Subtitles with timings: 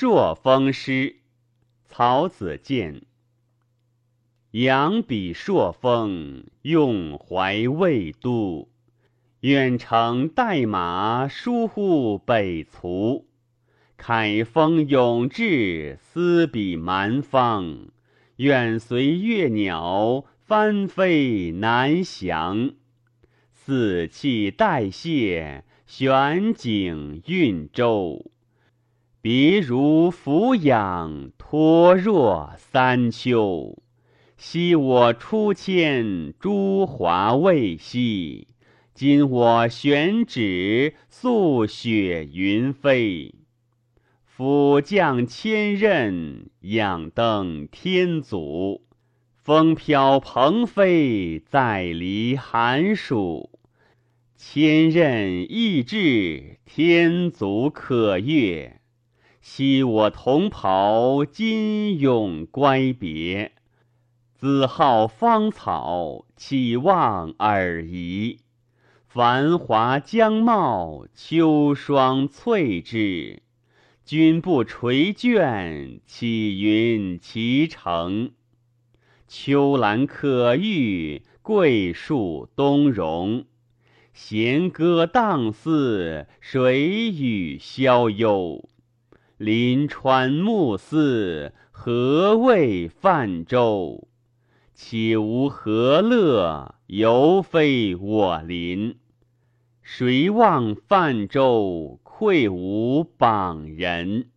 [0.00, 1.16] 朔风诗，
[1.86, 3.02] 曹子建。
[4.52, 8.70] 扬笔朔风，用怀魏都。
[9.40, 13.26] 远程代马，疏忽北卒。
[13.98, 17.88] 凯风永志，思彼蛮方。
[18.36, 22.70] 愿随月鸟，翻飞南翔。
[23.52, 28.30] 四气代谢，玄景运周。
[29.22, 33.76] 别如俯仰，托若三秋。
[34.38, 38.48] 昔我初迁诸华未息，
[38.94, 43.34] 今我选址素雪云飞。
[44.24, 48.86] 辅将千仞，仰登天祖。
[49.36, 53.50] 风飘鹏飞，再离寒暑。
[54.34, 58.79] 千仞易至，天足可越。
[59.42, 63.52] 昔我同袍，今永乖别。
[64.34, 68.40] 子号芳草，岂望尔夷？
[69.06, 73.42] 繁华将茂，秋霜翠枝。
[74.04, 78.32] 君不垂眷，岂云其成？
[79.26, 83.46] 秋兰可遇，桂树东荣。
[84.12, 88.68] 弦歌荡似，水雨逍幽。
[89.40, 94.06] 临川暮似，何谓泛舟？
[94.74, 98.98] 岂无何乐，犹非我邻。
[99.80, 104.28] 谁望泛舟，愧无榜人。